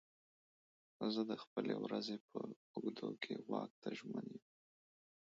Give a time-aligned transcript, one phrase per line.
[1.13, 2.37] زه د خپلې ورځې په
[2.75, 4.45] اوږدو کې واک ته ژمن یم.